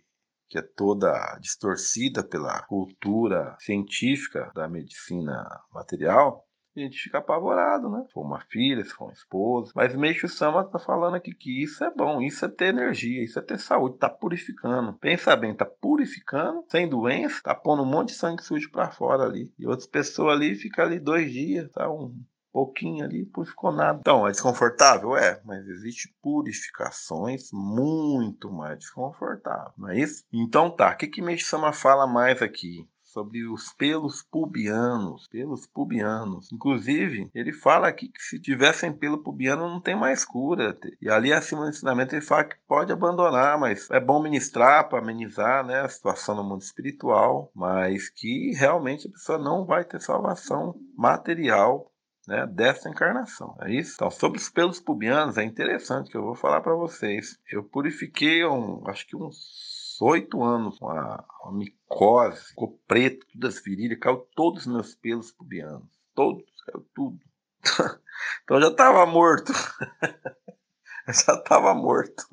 [0.51, 8.05] que é toda distorcida pela cultura científica da medicina material, a gente fica apavorado, né?
[8.07, 9.73] Se for uma filha, se for uma esposa.
[9.75, 13.39] Mas Meixo Sama tá falando aqui que isso é bom, isso é ter energia, isso
[13.39, 14.93] é ter saúde, tá purificando.
[14.95, 19.25] Pensa bem, tá purificando, sem doença, tá pondo um monte de sangue sujo para fora
[19.25, 19.53] ali.
[19.59, 21.91] E outras pessoas ali ficam ali dois dias, tá?
[21.91, 22.15] Um
[22.53, 23.99] pouquinho ali, purificou nada.
[24.01, 25.17] Então, é desconfortável?
[25.17, 30.25] É, mas existe purificações muito mais desconfortáveis, não é isso?
[30.33, 32.89] Então tá, o que que Meixo Sama fala mais aqui?
[33.19, 36.53] Sobre os pelos pubianos, pelos pubianos.
[36.53, 40.79] Inclusive, ele fala aqui que se tivessem pelo pubiano não tem mais cura.
[41.03, 45.01] E ali acima do ensinamento ele fala que pode abandonar, mas é bom ministrar para
[45.01, 50.01] amenizar né, a situação no mundo espiritual, mas que realmente a pessoa não vai ter
[50.01, 51.91] salvação material
[52.29, 53.57] né, dessa encarnação.
[53.63, 53.95] É isso?
[53.97, 57.37] Então, sobre os pelos pubianos, é interessante que eu vou falar para vocês.
[57.51, 63.63] Eu purifiquei, um, acho que uns oito anos, uma, uma micose, ficou preto, todas as
[63.63, 65.89] virilhas, caiu todos os meus pelos pubianos.
[66.15, 67.19] Todos, caiu tudo.
[68.45, 69.53] então já estava morto.
[71.09, 72.25] já estava morto.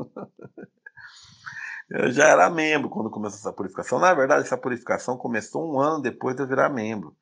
[1.90, 4.00] Eu já era membro quando começou essa purificação.
[4.00, 7.16] Na verdade, essa purificação começou um ano depois de eu virar membro.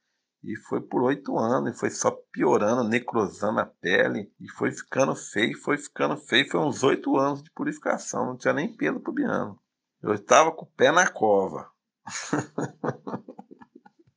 [0.44, 5.16] E foi por oito anos, e foi só piorando, necrosando a pele, e foi ficando
[5.16, 6.50] feio, foi ficando feio.
[6.50, 9.58] Foi uns oito anos de purificação, não tinha nem pelo pubiano.
[10.04, 11.72] Eu estava com o pé na cova.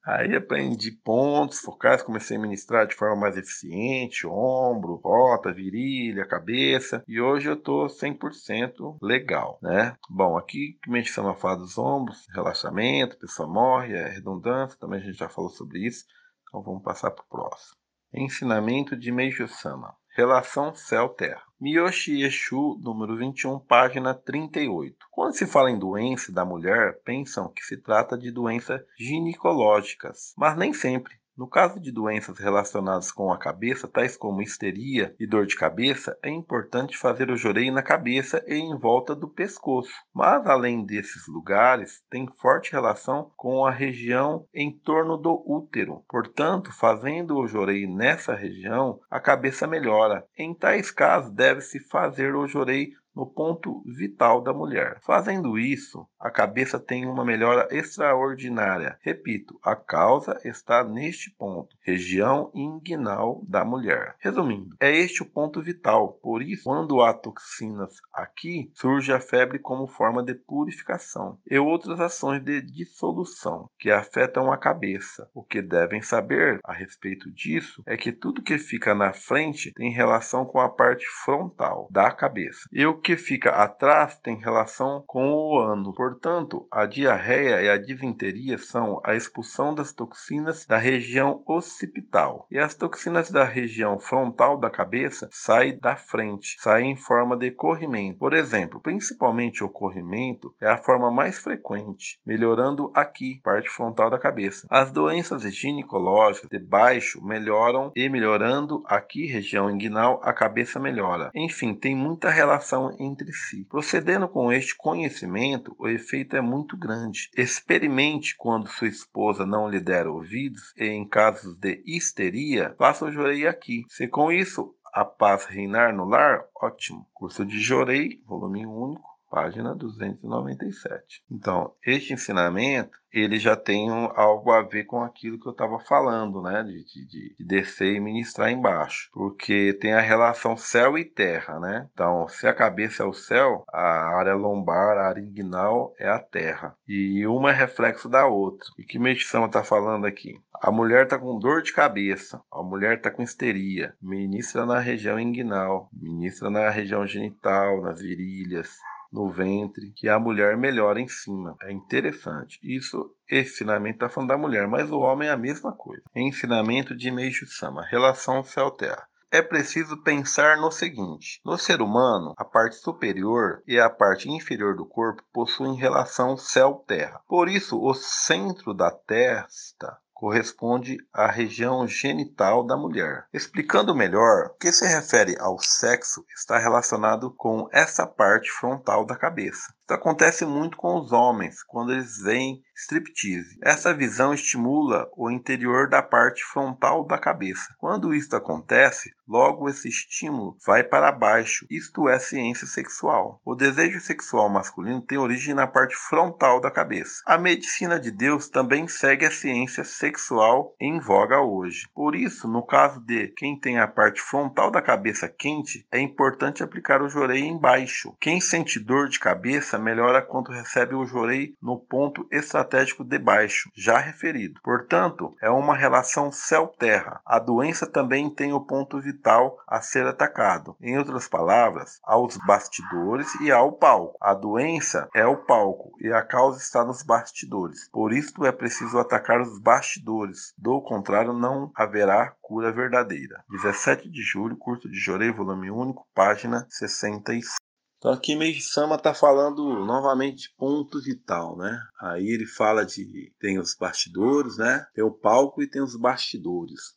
[0.05, 7.05] Aí aprendi pontos focais, comecei a ministrar de forma mais eficiente, ombro, rota, virilha, cabeça,
[7.09, 9.96] e hoje eu estou 100% legal, né?
[10.09, 15.05] Bom, aqui que menção a fala dos ombros, relaxamento, pessoa morre, é redundância, também a
[15.05, 16.05] gente já falou sobre isso,
[16.42, 17.77] então vamos passar para o próximo.
[18.12, 19.94] Ensinamento de Meishu Sama.
[20.16, 21.42] Relação céu-terra.
[21.61, 24.96] Miyoshi Eshu, número 21, página 38.
[25.11, 30.57] Quando se fala em doença da mulher, pensam que se trata de doenças ginecológicas, mas
[30.57, 31.14] nem sempre.
[31.37, 36.16] No caso de doenças relacionadas com a cabeça, tais como histeria e dor de cabeça,
[36.22, 39.92] é importante fazer o joreio na cabeça e em volta do pescoço.
[40.14, 46.03] Mas além desses lugares, tem forte relação com a região em torno do útero.
[46.09, 50.27] Portanto, fazendo o joreio nessa região, a cabeça melhora.
[50.38, 54.98] Em tais casos, deve-se fazer o joreio no ponto vital da mulher.
[55.00, 58.98] Fazendo isso, a cabeça tem uma melhora extraordinária.
[59.00, 64.16] Repito, a causa está neste ponto, região inguinal da mulher.
[64.18, 66.18] Resumindo, é este o ponto vital.
[66.22, 71.98] Por isso, quando há toxinas aqui, surge a febre como forma de purificação e outras
[72.00, 75.31] ações de dissolução que afetam a cabeça.
[75.33, 79.90] O que devem saber a respeito disso é que tudo que fica na frente tem
[79.90, 82.68] relação com a parte frontal da cabeça.
[82.72, 85.94] E o que fica atrás tem relação com o ano.
[85.94, 92.48] Portanto, a diarreia e a disenteria são a expulsão das toxinas da região occipital.
[92.50, 97.52] E as toxinas da região frontal da cabeça saem da frente, saem em forma de
[97.52, 98.18] corrimento.
[98.18, 104.18] Por exemplo, principalmente o corrimento é a forma mais frequente, melhorando aqui, parte frontal da
[104.18, 104.66] cabeça.
[104.68, 111.30] As doenças ginecológicas de baixo melhoram e melhorando aqui, região inguinal, a cabeça melhora.
[111.32, 113.64] Enfim, tem muita relação entre si.
[113.64, 117.30] Procedendo com este conhecimento, o efeito é muito grande.
[117.37, 123.12] Experimente quando sua esposa não lhe der ouvidos e em casos de histeria, faça o
[123.12, 123.85] jorei aqui.
[123.88, 127.06] Se com isso a paz reinar no lar, ótimo.
[127.12, 131.22] Curso de Jorei, volume único, página 297.
[131.30, 136.42] Então, este ensinamento ele já tem algo a ver com aquilo que eu estava falando,
[136.42, 136.62] né?
[136.62, 139.08] De, de, de, descer e ministrar embaixo.
[139.12, 141.88] Porque tem a relação céu e terra, né?
[141.92, 146.18] Então, se a cabeça é o céu, a área lombar, a área inguinal é a
[146.18, 146.76] terra.
[146.86, 148.68] E uma é reflexo da outra.
[148.78, 150.38] E que meditação está falando aqui?
[150.60, 153.94] A mulher está com dor de cabeça, a mulher está com histeria.
[154.00, 158.76] Ministra na região inguinal, ministra na região genital, nas virilhas
[159.16, 161.57] no ventre, que a mulher melhora em cima.
[161.62, 162.61] É interessante.
[162.62, 166.02] Isso esse ensinamento está falando da mulher, mas o homem é a mesma coisa.
[166.14, 169.09] Ensinamento de Meishu Sama, relação céu-terra.
[169.31, 174.76] É preciso pensar no seguinte: no ser humano, a parte superior e a parte inferior
[174.76, 177.20] do corpo possuem relação céu-terra.
[177.26, 183.26] Por isso, o centro da testa corresponde à região genital da mulher.
[183.35, 189.14] Explicando melhor, o que se refere ao sexo está relacionado com essa parte frontal da
[189.14, 189.75] cabeça.
[189.88, 193.57] Isso acontece muito com os homens quando eles veem striptease.
[193.62, 197.75] Essa visão estimula o interior da parte frontal da cabeça.
[197.79, 201.66] Quando isto acontece, logo esse estímulo vai para baixo.
[201.70, 203.40] Isto é ciência sexual.
[203.44, 207.22] O desejo sexual masculino tem origem na parte frontal da cabeça.
[207.25, 211.88] A medicina de Deus também segue a ciência sexual em voga hoje.
[211.94, 216.62] Por isso, no caso de quem tem a parte frontal da cabeça quente, é importante
[216.62, 218.14] aplicar o jorei embaixo.
[218.20, 223.70] Quem sente dor de cabeça melhora quando recebe o jorei no ponto estratégico de baixo,
[223.74, 224.60] já referido.
[224.62, 227.20] Portanto, é uma relação céu-terra.
[227.24, 230.76] A doença também tem o ponto vital a ser atacado.
[230.80, 234.16] Em outras palavras, aos bastidores e ao palco.
[234.20, 237.88] A doença é o palco e a causa está nos bastidores.
[237.90, 240.52] Por isso é preciso atacar os bastidores.
[240.56, 243.44] Do contrário, não haverá cura verdadeira.
[243.50, 247.65] 17 de julho, curso de Jorei, volume único, página 66.
[248.06, 251.76] Então aqui Meiji-sama está falando novamente ponto vital, né?
[252.00, 254.86] Aí ele fala de tem os bastidores, né?
[254.94, 256.94] Tem o palco e tem os bastidores.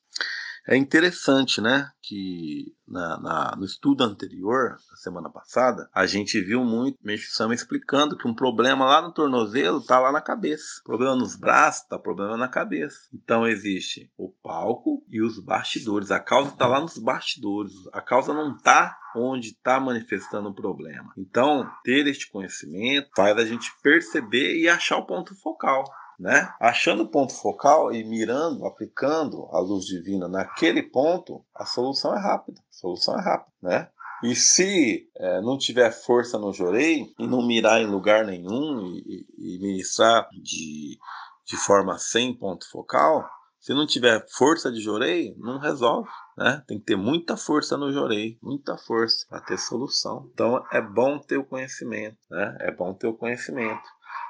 [0.71, 6.63] É interessante, né, que na, na, no estudo anterior, na semana passada, a gente viu
[6.63, 10.79] muito Meishu-sama explicando que um problema lá no tornozelo está lá na cabeça.
[10.85, 12.99] Problema nos braços está problema na cabeça.
[13.11, 16.11] Então existe o palco e os bastidores.
[16.11, 17.73] A causa está lá nos bastidores.
[17.91, 21.11] A causa não está onde está manifestando o problema.
[21.17, 25.83] Então, ter este conhecimento faz a gente perceber e achar o ponto focal
[26.19, 26.53] né?
[26.59, 32.19] Achando o ponto focal e mirando, aplicando a luz divina naquele ponto, a solução é
[32.19, 32.59] rápida.
[32.59, 33.89] A solução é rápida, né?
[34.21, 39.25] E se é, não tiver força no jorei e não mirar em lugar nenhum e,
[39.37, 40.97] e ministrar de,
[41.45, 43.25] de forma sem ponto focal,
[43.59, 46.09] se não tiver força de jorei, não resolve.
[46.37, 46.63] Né?
[46.67, 50.29] Tem que ter muita força no jorei, muita força para ter solução.
[50.33, 52.57] Então é bom ter o conhecimento, né?
[52.61, 53.83] É bom ter o conhecimento.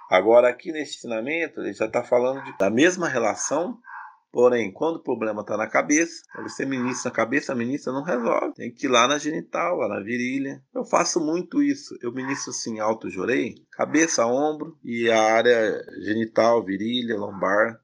[0.10, 3.78] Agora, aqui nesse ensinamento, ele já está falando de, da mesma relação,
[4.32, 8.56] porém, quando o problema está na cabeça, você ministra na cabeça, a ministra não resolve.
[8.56, 10.64] Tem que ir lá na genital, lá na virilha.
[10.74, 11.96] Eu faço muito isso.
[12.02, 17.80] Eu ministro assim, alto jorei, cabeça, ombro e a área genital, virilha, lombar.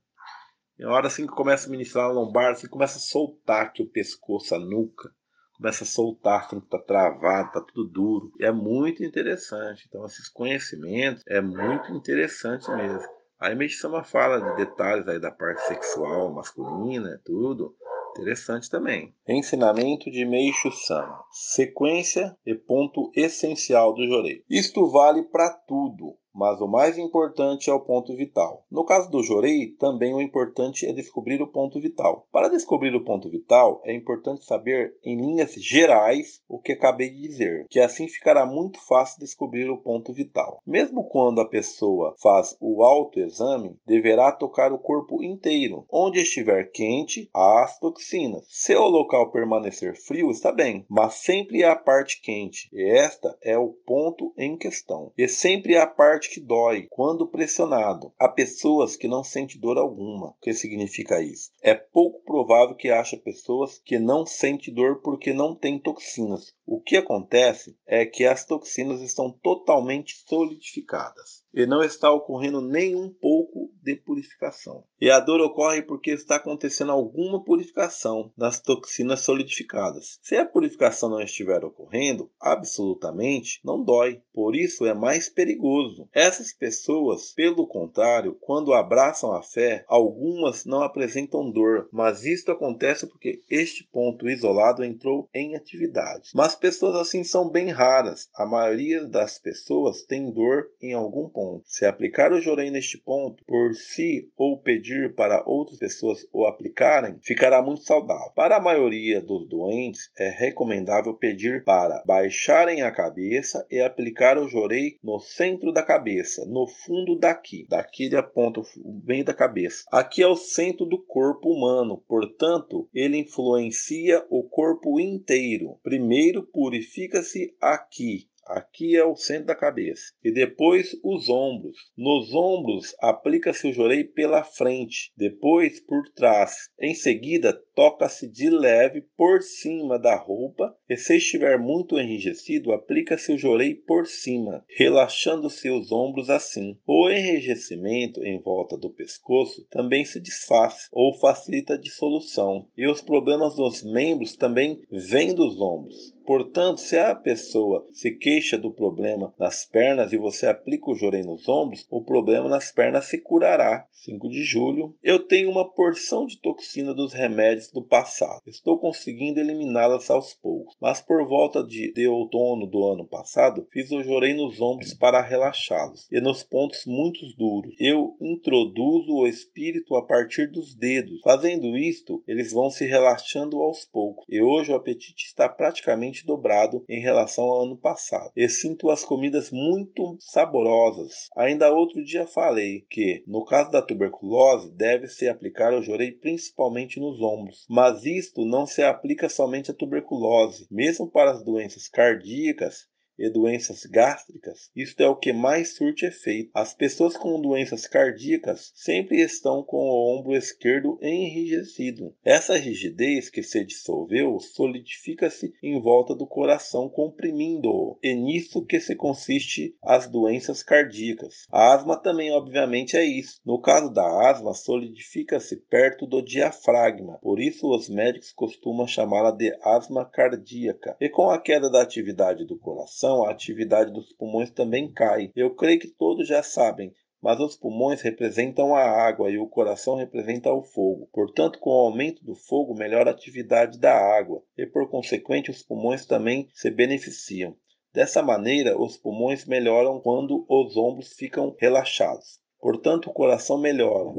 [0.79, 3.83] E a hora assim que começa a ministrar a lombar, assim começa a soltar aqui
[3.83, 5.13] o pescoço, a nuca
[5.57, 8.31] começa a soltar, tem que estar tá travado, tá tudo duro.
[8.39, 9.85] É muito interessante.
[9.87, 13.07] Então, esses conhecimentos é muito interessante mesmo.
[13.39, 17.75] Aí Meisama fala de detalhes aí da parte sexual masculina, tudo.
[18.11, 19.13] Interessante também.
[19.27, 21.21] Ensinamento de Meishu Sama.
[21.31, 24.41] Sequência e ponto essencial do Jorei.
[24.49, 28.65] Isto vale para tudo mas o mais importante é o ponto vital.
[28.69, 32.27] No caso do Jorei, também o importante é descobrir o ponto vital.
[32.31, 37.21] Para descobrir o ponto vital, é importante saber, em linhas gerais, o que acabei de
[37.21, 40.61] dizer, que assim ficará muito fácil descobrir o ponto vital.
[40.67, 45.85] Mesmo quando a pessoa faz o autoexame, deverá tocar o corpo inteiro.
[45.89, 48.45] Onde estiver quente, há as toxinas.
[48.49, 53.37] Se o local permanecer frio, está bem, mas sempre há a parte quente, e esta
[53.41, 55.11] é o ponto em questão.
[55.17, 58.11] E sempre há a parte parte que dói quando pressionado.
[58.19, 60.29] Há pessoas que não sentem dor alguma.
[60.29, 61.51] O que significa isso?
[61.61, 66.53] É pouco provável que haja pessoas que não sentem dor porque não têm toxinas.
[66.65, 72.95] O que acontece é que as toxinas estão totalmente solidificadas e não está ocorrendo nem
[72.95, 74.83] um pouco de purificação.
[74.99, 80.19] E a dor ocorre porque está acontecendo alguma purificação das toxinas solidificadas.
[80.21, 84.21] Se a purificação não estiver ocorrendo, absolutamente não dói.
[84.33, 86.09] Por isso é mais perigoso.
[86.13, 93.07] Essas pessoas, pelo contrário, quando abraçam a fé, algumas não apresentam dor, mas isto acontece
[93.07, 96.31] porque este ponto isolado entrou em atividade.
[96.33, 98.27] Mas pessoas assim são bem raras.
[98.35, 101.63] A maioria das pessoas tem dor em algum ponto ponto.
[101.65, 107.17] Se aplicar o jorei neste ponto por si ou pedir para outras pessoas o aplicarem,
[107.21, 108.31] ficará muito saudável.
[108.35, 114.47] Para a maioria dos doentes, é recomendável pedir para baixarem a cabeça e aplicar o
[114.47, 117.65] jorei no centro da cabeça, no fundo daqui.
[117.69, 119.83] Daqui ele aponta o meio da cabeça.
[119.91, 125.77] Aqui é o centro do corpo humano, portanto, ele influencia o corpo inteiro.
[125.83, 130.13] Primeiro purifica-se aqui, Aqui é o centro da cabeça.
[130.23, 131.77] E depois os ombros.
[131.97, 136.69] Nos ombros aplica-se o jorei pela frente, depois por trás.
[136.79, 143.33] Em seguida, toca-se de leve por cima da roupa e se estiver muito enrijecido, aplica-se
[143.33, 146.77] o jorei por cima, relaxando-se os ombros assim.
[146.87, 153.01] O enrijecimento em volta do pescoço também se desfaz ou facilita a dissolução, e os
[153.01, 156.15] problemas dos membros também vêm dos ombros.
[156.25, 161.21] Portanto, se a pessoa se queixa do problema nas pernas e você aplica o jorei
[161.21, 163.85] nos ombros, o problema nas pernas se curará.
[163.91, 164.95] 5 de julho.
[165.03, 168.43] Eu tenho uma porção de toxina dos remédios do passado.
[168.47, 170.75] Estou conseguindo eliminá-las aos poucos.
[170.79, 175.21] Mas por volta de, de outono do ano passado, fiz o jorei nos ombros para
[175.21, 177.73] relaxá-los e nos pontos muito duros.
[177.79, 181.21] Eu introduzo o espírito a partir dos dedos.
[181.21, 184.25] Fazendo isto, eles vão se relaxando aos poucos.
[184.29, 188.31] E hoje o apetite está praticamente dobrado em relação ao ano passado.
[188.35, 191.29] E sinto as comidas muito saborosas.
[191.35, 197.21] Ainda outro dia falei que, no caso da tuberculose, deve-se aplicar o jorei principalmente nos
[197.21, 197.54] ombros.
[197.69, 200.67] Mas isto não se aplica somente à tuberculose.
[200.69, 202.87] Mesmo para as doenças cardíacas,
[203.17, 206.51] e doenças gástricas, isto é o que mais surte efeito.
[206.53, 212.13] As pessoas com doenças cardíacas sempre estão com o ombro esquerdo enrijecido.
[212.23, 217.97] Essa rigidez que se dissolveu solidifica-se em volta do coração, comprimindo-o.
[218.03, 221.45] E nisso que se consiste as doenças cardíacas.
[221.51, 223.39] A asma também, obviamente, é isso.
[223.45, 227.19] No caso da asma, solidifica-se perto do diafragma.
[227.21, 230.95] Por isso, os médicos costumam chamá-la de asma cardíaca.
[230.99, 235.31] E com a queda da atividade do coração, a atividade dos pulmões também cai.
[235.35, 236.91] Eu creio que todos já sabem,
[237.21, 241.09] mas os pulmões representam a água e o coração representa o fogo.
[241.11, 245.63] Portanto, com o aumento do fogo, melhora a atividade da água e, por consequente, os
[245.63, 247.55] pulmões também se beneficiam.
[247.93, 252.39] Dessa maneira, os pulmões melhoram quando os ombros ficam relaxados.
[252.59, 254.09] Portanto, o coração melhora.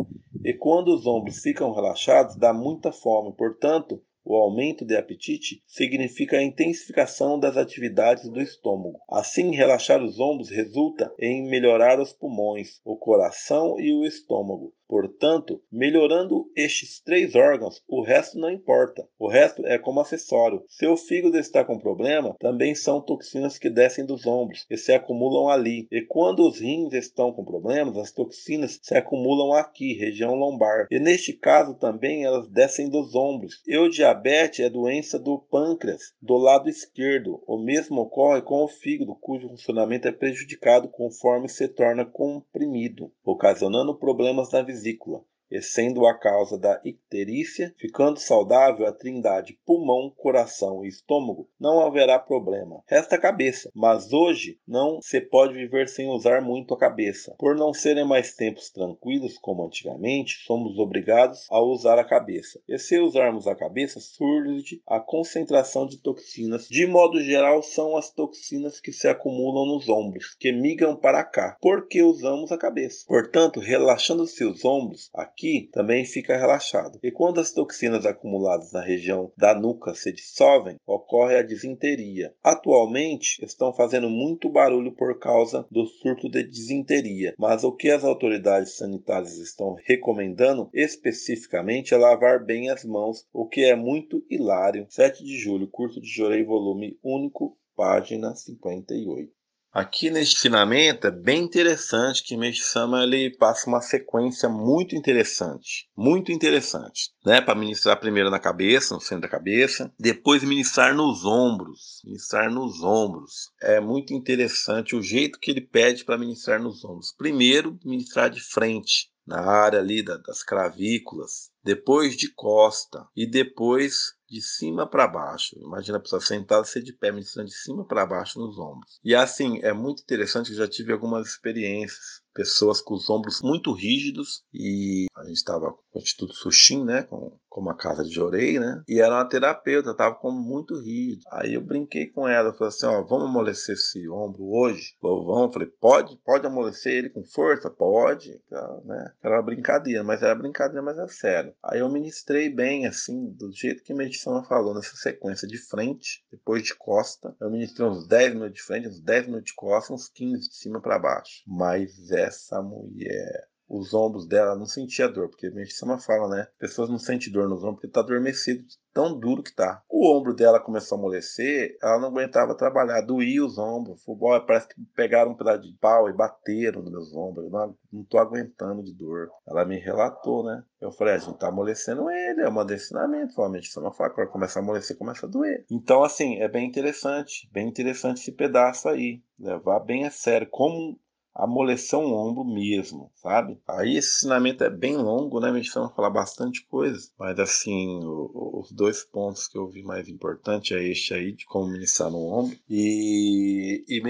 [0.44, 3.34] E quando os ombros ficam relaxados, dá muita fome.
[3.36, 8.98] Portanto, o aumento de apetite significa a intensificação das atividades do estômago.
[9.08, 14.74] Assim, relaxar os ombros resulta em melhorar os pulmões, o coração e o estômago.
[14.88, 19.06] Portanto, melhorando estes três órgãos, o resto não importa.
[19.18, 20.62] O resto é como acessório.
[20.68, 24.92] Se o fígado está com problema, também são toxinas que descem dos ombros e se
[24.92, 25.88] acumulam ali.
[25.90, 30.86] E quando os rins estão com problemas, as toxinas se acumulam aqui, região lombar.
[30.90, 33.60] E neste caso também elas descem dos ombros.
[33.66, 37.42] E o diabetes é doença do pâncreas, do lado esquerdo.
[37.46, 43.98] O mesmo ocorre com o fígado, cujo funcionamento é prejudicado conforme se torna comprimido, ocasionando
[43.98, 50.12] problemas na visão vesícula e sendo a causa da icterícia, ficando saudável a trindade pulmão,
[50.16, 52.82] coração e estômago, não haverá problema.
[52.86, 57.34] Resta a cabeça, mas hoje não se pode viver sem usar muito a cabeça.
[57.38, 62.60] Por não serem mais tempos tranquilos como antigamente, somos obrigados a usar a cabeça.
[62.68, 66.68] E se usarmos a cabeça, surge a concentração de toxinas.
[66.68, 71.56] De modo geral, são as toxinas que se acumulam nos ombros, que migram para cá,
[71.60, 73.04] porque usamos a cabeça.
[73.06, 76.98] Portanto, relaxando-se os ombros, aqui também fica relaxado.
[77.02, 82.34] E quando as toxinas acumuladas na região da nuca se dissolvem, ocorre a disenteria.
[82.42, 88.02] Atualmente estão fazendo muito barulho por causa do surto de disenteria, mas o que as
[88.02, 94.86] autoridades sanitárias estão recomendando especificamente é lavar bem as mãos, o que é muito hilário.
[94.88, 99.35] 7 de julho, curso de Jorei, volume único, página 58.
[99.78, 106.32] Aqui neste finamento é bem interessante que Meisama ele passa uma sequência muito interessante, muito
[106.32, 107.42] interessante, né?
[107.42, 112.82] Para ministrar primeiro na cabeça, no centro da cabeça, depois ministrar nos ombros, ministrar nos
[112.82, 113.50] ombros.
[113.60, 117.12] É muito interessante o jeito que ele pede para ministrar nos ombros.
[117.12, 124.42] Primeiro, ministrar de frente, na área ali das cravículas, depois de costa e depois de
[124.42, 125.56] cima para baixo.
[125.58, 128.98] Imagina a pessoa sentada, ser de pé, ministrando de cima para baixo nos ombros.
[129.04, 133.72] E assim, é muito interessante, eu já tive algumas experiências pessoas com os ombros muito
[133.72, 138.20] rígidos e a gente estava com o Instituto Sushin, né, com, com uma casa de
[138.20, 141.22] orei, né, e era uma terapeuta, estava com muito rígido.
[141.32, 144.94] Aí eu brinquei com ela, falei assim, ó, vamos amolecer esse ombro hoje?
[145.00, 145.54] Falou, vamos.
[145.54, 146.18] Falei, pode?
[146.22, 147.70] Pode amolecer ele com força?
[147.70, 148.38] Pode,
[148.84, 151.54] né, era uma brincadeira, mas era brincadeira, mas é sério.
[151.62, 156.26] Aí eu ministrei bem, assim, do jeito que a medicina falou, nessa sequência de frente,
[156.30, 159.94] depois de costa, eu ministrei uns 10 minutos de frente, uns 10 minutos de costa,
[159.94, 161.42] uns 15 de cima para baixo.
[161.46, 166.46] Mas essa mulher os ombros dela não sentia dor, porque a gente sempre fala, né?
[166.58, 169.82] Pessoas não sentem dor nos ombros porque tá adormecido, tão duro que tá.
[169.88, 174.02] O ombro dela começou a amolecer, ela não aguentava trabalhar, doía os ombros.
[174.02, 177.50] Futebol, parece que pegaram um pedaço de pau e bateram nos meus ombros.
[177.50, 179.28] Não, não tô aguentando de dor.
[179.46, 180.64] Ela me relatou, né?
[180.80, 183.34] Eu falei, a gente tá amolecendo ele, é um amolecimento.
[183.34, 185.64] Provavelmente você não fala, quando começa a amolecer, começa a doer.
[185.70, 189.20] Então, assim, é bem interessante, bem interessante esse pedaço aí.
[189.38, 190.48] Levar bem a sério.
[190.50, 190.98] Como
[191.36, 193.60] amolecer um ombro mesmo, sabe?
[193.68, 195.50] Aí esse ensinamento é bem longo, né?
[195.50, 199.82] A gente vai falar bastante coisa, mas assim, o, os dois pontos que eu vi
[199.82, 204.00] mais importante é este aí de como ministrar no ombro e, e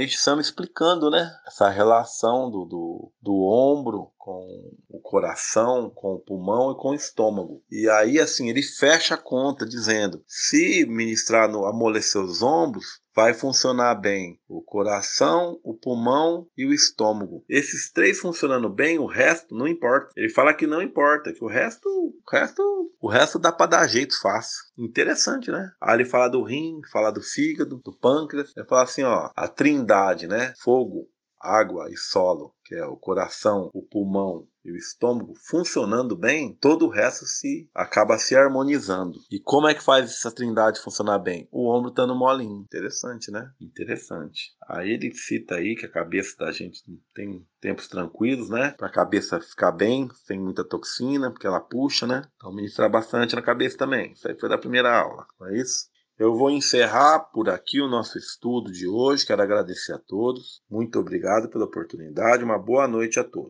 [0.41, 1.31] explicando, né?
[1.47, 6.95] Essa relação do, do, do ombro com o coração, com o pulmão e com o
[6.95, 7.63] estômago.
[7.71, 13.33] E aí, assim, ele fecha a conta dizendo: se ministrar no amolecer os ombros, vai
[13.33, 17.45] funcionar bem o coração, o pulmão e o estômago.
[17.49, 20.11] Esses três funcionando bem, o resto não importa.
[20.17, 23.87] Ele fala que não importa, que o resto, o resto, o resto dá para dar
[23.87, 24.65] jeito fácil.
[24.77, 25.71] Interessante, né?
[25.81, 28.53] Aí ele fala do rim, fala do fígado, do pâncreas.
[28.57, 30.53] Ele fala assim, ó, a trindade, né?
[30.59, 31.09] Fogo,
[31.41, 36.87] água e solo, que é o coração, o pulmão e o estômago funcionando bem, todo
[36.87, 39.17] o resto se acaba se harmonizando.
[39.31, 41.49] E como é que faz essa trindade funcionar bem?
[41.53, 42.63] O ombro estando molinho.
[42.63, 43.49] Interessante, né?
[43.61, 44.51] Interessante.
[44.69, 46.83] Aí ele cita aí que a cabeça da gente
[47.15, 48.75] tem tempos tranquilos, né?
[48.77, 52.23] Para a cabeça ficar bem, sem muita toxina, porque ela puxa, né?
[52.35, 54.13] Então ministrar bastante na cabeça também.
[54.13, 55.87] Isso aí foi da primeira aula, não é isso?
[56.19, 59.27] Eu vou encerrar por aqui o nosso estudo de hoje.
[59.27, 60.63] Quero agradecer a todos.
[60.71, 62.43] Muito obrigado pela oportunidade.
[62.43, 63.45] Uma boa noite a todos.